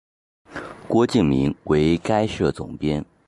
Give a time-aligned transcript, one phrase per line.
[0.87, 3.05] 郭敬明为该社总编。